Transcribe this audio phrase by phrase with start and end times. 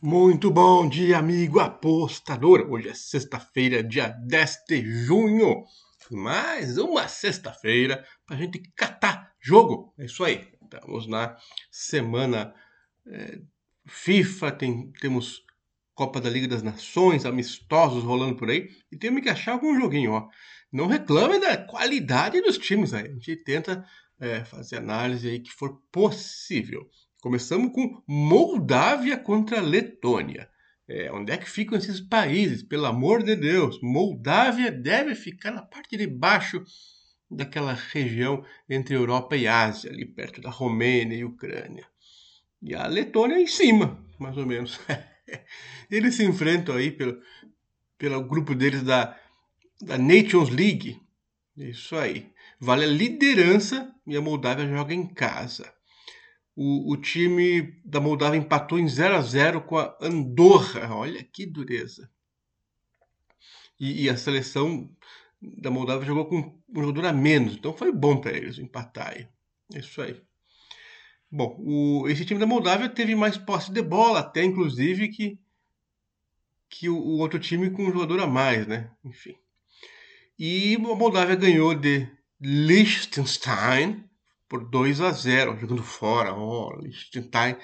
[0.00, 2.70] Muito bom dia, amigo apostador.
[2.70, 5.64] Hoje é sexta-feira, dia 10 de junho.
[6.08, 9.92] Mais uma sexta-feira para a gente catar jogo.
[9.98, 10.46] É isso aí.
[10.62, 11.36] Estamos na
[11.68, 12.54] semana
[13.08, 13.40] é,
[13.86, 15.42] FIFA, tem, temos
[15.96, 18.68] Copa da Liga das Nações, amistosos rolando por aí.
[18.92, 20.28] E temos que achar algum joguinho, ó.
[20.72, 23.08] Não reclame da qualidade dos times aí.
[23.08, 23.84] A gente tenta
[24.20, 26.88] é, fazer análise aí que for possível.
[27.20, 30.48] Começamos com Moldávia contra Letônia.
[30.86, 32.62] É, onde é que ficam esses países?
[32.62, 36.62] Pelo amor de Deus, Moldávia deve ficar na parte de baixo
[37.28, 41.86] daquela região entre Europa e Ásia, ali perto da Romênia e Ucrânia.
[42.62, 44.78] E a Letônia em cima, mais ou menos.
[45.90, 47.20] Eles se enfrentam aí pelo,
[47.98, 49.18] pelo grupo deles da,
[49.82, 51.02] da Nations League.
[51.56, 52.30] Isso aí.
[52.60, 55.76] Vale a liderança e a Moldávia joga em casa
[56.60, 60.92] o, o time da Moldávia empatou em 0 a 0 com a Andorra.
[60.92, 62.10] Olha que dureza.
[63.78, 64.90] E, e a seleção
[65.40, 69.28] da Moldávia jogou com um jogador a menos, então foi bom para eles empatar aí.
[69.72, 70.20] É isso aí.
[71.30, 75.38] Bom, o, esse time da Moldávia teve mais posse de bola, até inclusive que,
[76.68, 78.90] que o, o, outro time com um jogador a mais, né?
[79.04, 79.36] Enfim.
[80.36, 82.08] E a Moldávia ganhou de
[82.40, 84.07] Liechtenstein
[84.48, 86.34] por 2 a 0 jogando fora.
[86.34, 87.56] Ó, oh, Liechtenstein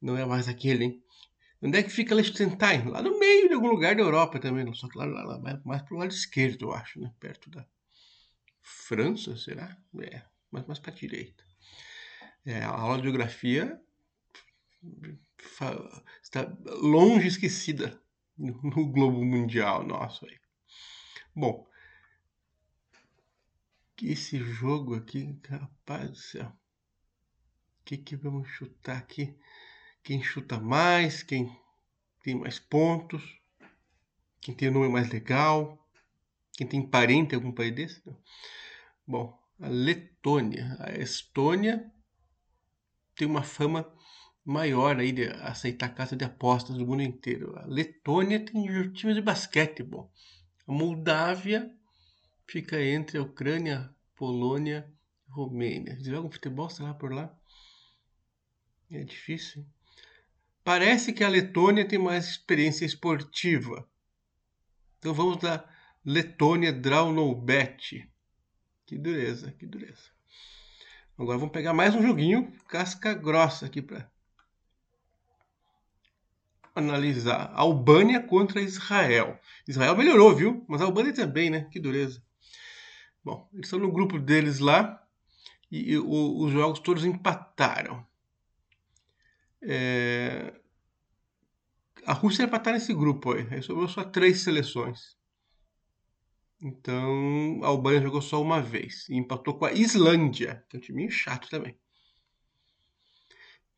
[0.00, 1.04] não é mais aquele, hein?
[1.62, 2.88] Onde é que fica Liechtenstein?
[2.88, 5.82] Lá no meio de algum lugar da Europa também, só que lá, lá, lá mais
[5.82, 7.12] pro lado esquerdo, eu acho, né?
[7.20, 7.64] Perto da
[8.60, 9.76] França, será?
[10.00, 11.44] É, mais, mais para direita.
[12.44, 13.80] É, a aula de geografia
[16.22, 18.00] está longe esquecida
[18.36, 20.36] no globo mundial nosso aí.
[21.34, 21.66] Bom,
[24.10, 26.46] esse jogo aqui, rapaz do céu.
[26.46, 29.36] O que, que vamos chutar aqui?
[30.02, 31.22] Quem chuta mais?
[31.22, 31.54] Quem
[32.22, 33.22] tem mais pontos?
[34.40, 35.78] Quem tem o nome mais legal?
[36.52, 38.02] Quem tem parente algum país desse?
[38.06, 38.16] Não.
[39.06, 40.76] Bom, a Letônia.
[40.80, 41.90] A Estônia
[43.14, 43.92] tem uma fama
[44.44, 47.56] maior aí de aceitar casa de apostas do mundo inteiro.
[47.58, 50.12] A Letônia tem times de basquetebol.
[50.66, 51.70] A Moldávia
[52.52, 54.86] fica entre a Ucrânia, Polônia
[55.26, 55.92] e Romênia.
[55.92, 57.34] Eles jogam futebol, sei lá, por lá?
[58.90, 59.62] É difícil.
[59.62, 59.68] Hein?
[60.62, 63.88] Parece que a Letônia tem mais experiência esportiva.
[64.98, 65.66] Então vamos da
[66.04, 68.06] Letônia Draunobet.
[68.84, 70.10] Que dureza, que dureza.
[71.16, 74.12] Agora vamos pegar mais um joguinho casca grossa aqui para
[76.74, 77.50] analisar.
[77.54, 79.40] Albânia contra Israel.
[79.66, 80.66] Israel melhorou, viu?
[80.68, 81.66] Mas a Albânia também, né?
[81.70, 82.22] Que dureza.
[83.24, 85.00] Bom, eles estão no grupo deles lá
[85.70, 88.04] e, e o, os jogos todos empataram.
[89.62, 90.52] É...
[92.04, 93.46] A Rússia vai estar nesse grupo aí.
[93.50, 95.16] Aí sobrou só três seleções.
[96.60, 100.82] Então a Albânia jogou só uma vez e empatou com a Islândia, que é um
[100.82, 101.72] time chato também.
[101.72, 101.76] O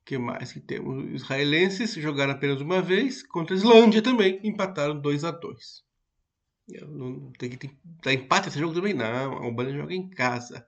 [0.05, 1.05] que mais que temos?
[1.05, 5.85] Os israelenses jogaram apenas uma vez contra a Islândia também, empataram 2 a 2
[6.69, 7.71] não tem que
[8.03, 9.39] dar empate esse jogo também não.
[9.39, 10.67] A Albânia joga em casa.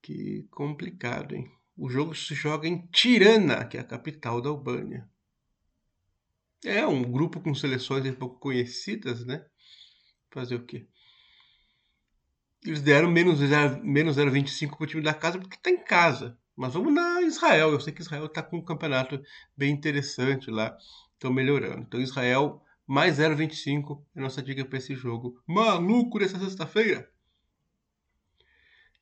[0.00, 1.50] Que complicado, hein?
[1.76, 5.08] O jogo se joga em Tirana, que é a capital da Albânia.
[6.64, 9.44] É um grupo com seleções um pouco conhecidas, né?
[10.30, 10.86] Fazer o quê?
[12.64, 16.36] Eles deram menos 0,25 menos para o time da casa porque está em casa.
[16.56, 17.70] Mas vamos na Israel.
[17.70, 19.22] Eu sei que Israel está com um campeonato
[19.56, 20.76] bem interessante lá.
[21.14, 21.82] Estão melhorando.
[21.82, 25.38] Então Israel mais 0,25 é nossa dica para esse jogo.
[25.46, 27.12] Maluco dessa sexta-feira.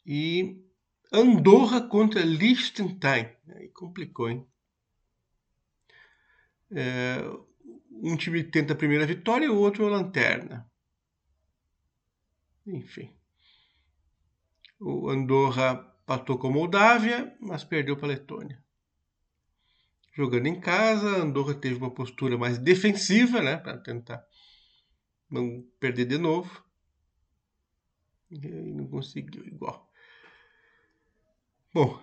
[0.05, 0.61] E
[1.13, 3.31] Andorra contra Liechtenstein.
[3.55, 4.45] Aí complicou, hein?
[6.73, 7.19] É,
[7.93, 10.69] um time tenta a primeira vitória e o outro a lanterna.
[12.67, 13.15] Enfim.
[14.81, 18.66] O Andorra patou com a Moldávia, mas perdeu para a Letônia
[20.17, 21.23] jogando em casa.
[21.23, 24.25] Andorra teve uma postura mais defensiva, né, para tentar
[25.31, 26.65] não perder de novo.
[28.31, 29.89] E não conseguiu igual.
[31.73, 32.03] Bom,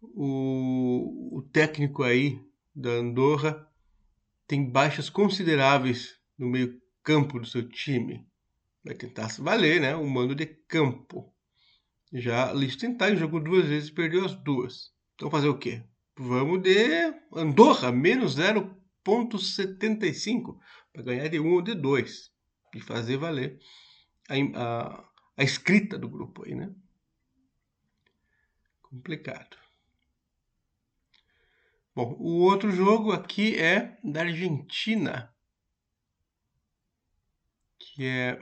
[0.00, 2.42] o, o técnico aí
[2.74, 3.70] da Andorra
[4.48, 8.26] tem baixas consideráveis no meio campo do seu time.
[8.82, 9.94] Vai tentar se valer, né?
[9.94, 11.32] O mando de campo.
[12.12, 14.92] Já Liechtenstein jogou duas vezes e perdeu as duas.
[15.14, 15.84] Então fazer o quê?
[16.16, 20.60] Vamos de Andorra, menos 0,75
[20.92, 22.32] para ganhar de 1 ou de 2
[22.74, 23.58] e fazer valer
[24.28, 25.04] a, a,
[25.36, 26.72] a escrita do grupo aí, né?
[28.80, 29.56] Complicado.
[31.96, 35.34] Bom, o outro jogo aqui é da Argentina,
[37.78, 38.40] que é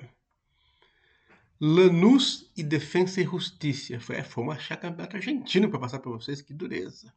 [1.59, 3.99] Lanús e Defensa e Justiça.
[4.01, 7.15] Foi, é, foi uma campeonato argentino para passar para vocês, que dureza.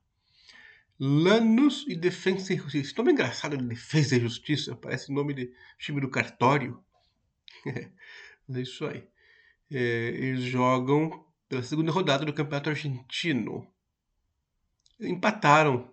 [1.00, 2.88] Lanús e Defensa e Justiça.
[2.88, 6.82] Esse nome engraçado de Defesa e Justiça, parece nome de time do cartório.
[7.66, 9.08] é isso aí.
[9.70, 13.68] É, eles jogam pela segunda rodada do Campeonato Argentino.
[15.00, 15.92] Empataram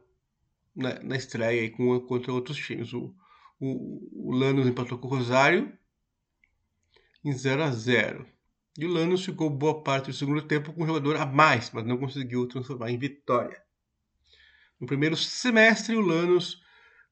[0.75, 2.93] na, na estreia com, contra outros times.
[2.93, 3.15] O,
[3.59, 5.77] o, o empatou com o Rosário
[7.25, 8.27] em 0 a 0
[8.79, 11.85] E o Lanús ficou boa parte do segundo tempo com um jogador a mais, mas
[11.85, 13.63] não conseguiu transformar em vitória.
[14.83, 16.61] No primeiro semestre, o Lanús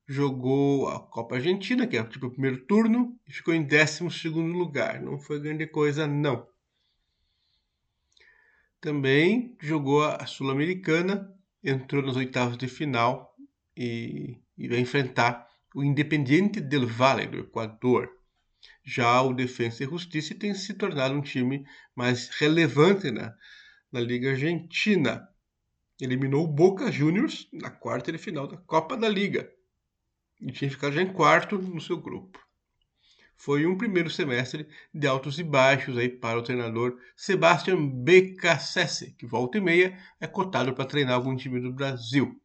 [0.05, 5.01] jogou a Copa Argentina, que é tipo o primeiro turno, e ficou em 12 lugar.
[5.01, 6.49] Não foi grande coisa, não.
[8.81, 11.33] Também jogou a Sul-Americana,
[11.63, 13.37] entrou nas oitavas de final
[13.77, 18.11] e, e vai enfrentar o Independiente del Valle, do Equador.
[18.83, 21.65] Já o Defensa e Justiça tem se tornado um time
[21.95, 23.33] mais relevante na,
[23.93, 25.30] na Liga Argentina.
[26.05, 29.51] Eliminou o Boca Juniors na quarta de final da Copa da Liga
[30.41, 32.39] e tinha ficado já em quarto no seu grupo.
[33.37, 39.27] Foi um primeiro semestre de altos e baixos aí para o treinador Sebastian Beccacesse, que
[39.27, 42.39] volta e meia é cotado para treinar algum time do Brasil.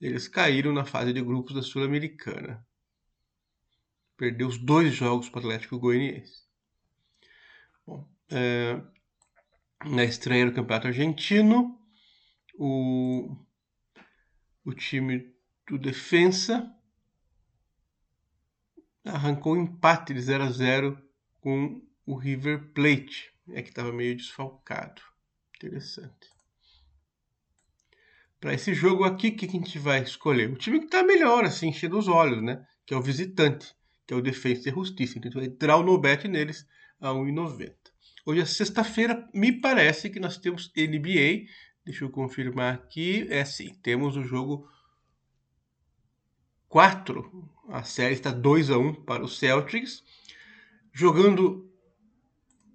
[0.00, 2.66] Eles caíram na fase de grupos da Sul-Americana.
[4.16, 6.42] Perdeu os dois jogos para o Atlético Goianiense.
[7.86, 8.80] Bom, é,
[9.84, 11.78] na estreia do Campeonato Argentino,
[12.58, 13.36] o,
[14.64, 15.34] o time
[15.68, 16.70] do Defensa
[19.04, 21.02] arrancou um empate de 0 a 0
[21.40, 25.02] com o River Plate, é que estava meio desfalcado.
[25.56, 26.32] Interessante.
[28.40, 30.50] Para esse jogo aqui, o que a gente vai escolher?
[30.50, 32.66] O time que está melhor, assim, enchendo os olhos, né?
[32.84, 33.74] Que é o visitante,
[34.06, 35.18] que é o Defensa e Justiça.
[35.18, 36.66] Então vai entrar o no bet neles
[37.00, 37.74] a 1,90.
[38.26, 41.46] Hoje é sexta-feira, me parece que nós temos NBA.
[41.84, 43.26] Deixa eu confirmar aqui.
[43.30, 44.68] É sim, temos o jogo
[46.68, 47.50] 4.
[47.68, 50.02] A série está 2 a 1 para os Celtics.
[50.92, 51.70] Jogando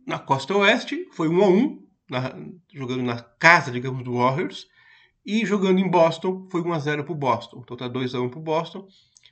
[0.05, 2.35] na costa oeste, foi 1 a 1 na,
[2.73, 4.67] jogando na casa, digamos, do Warriors.
[5.25, 7.61] E jogando em Boston, foi 1 a 0 para o Boston.
[7.63, 8.87] Então está 2 a 1 para o Boston.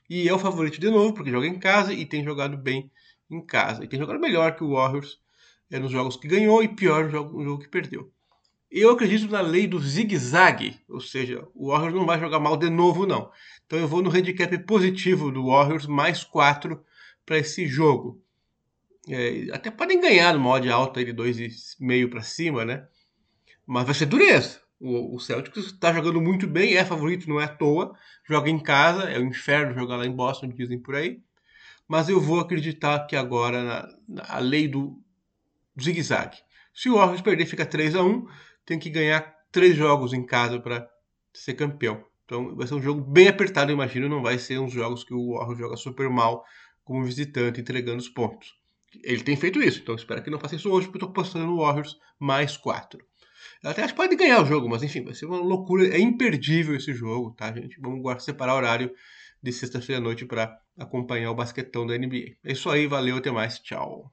[0.10, 2.92] E é o favorito de novo, porque joga em casa e tem jogado bem
[3.30, 3.84] em casa.
[3.84, 5.20] E tem jogado melhor que o Warriors
[5.70, 8.12] é, nos jogos que ganhou e pior no jogo, no jogo que perdeu.
[8.70, 12.70] Eu acredito na lei do zigue-zague, ou seja, o Warriors não vai jogar mal de
[12.70, 13.32] novo, não.
[13.66, 16.84] Então eu vou no handicap positivo do Warriors, mais 4
[17.26, 18.22] para esse jogo.
[19.10, 22.86] É, até podem ganhar no mod alta de 2,5 para cima, né?
[23.66, 24.62] Mas vai ser dureza.
[24.80, 27.98] O, o Celtics está jogando muito bem, é favorito, não é à toa.
[28.28, 31.22] Joga em casa, é o um inferno jogar lá em Boston, dizem por aí.
[31.88, 35.02] Mas eu vou acreditar que agora na, na lei do
[35.82, 36.38] zigue-zague.
[36.74, 38.28] Se o Warriors perder, fica 3 a 1
[38.68, 40.88] tem que ganhar três jogos em casa para
[41.34, 42.04] ser campeão.
[42.26, 44.10] Então vai ser um jogo bem apertado, imagino.
[44.10, 46.44] Não vai ser uns jogos que o Warriors joga super mal
[46.84, 48.54] como visitante, entregando os pontos.
[49.04, 51.46] Ele tem feito isso, então espero que não faça isso hoje, porque eu estou postando
[51.46, 53.00] no Warriors mais quatro.
[53.64, 55.88] Até acho que pode ganhar o jogo, mas enfim, vai ser uma loucura.
[55.88, 57.80] É imperdível esse jogo, tá, gente?
[57.80, 58.92] Vamos guardar, separar horário
[59.42, 62.36] de sexta-feira à noite para acompanhar o basquetão da NBA.
[62.44, 64.12] É isso aí, valeu, até mais, tchau.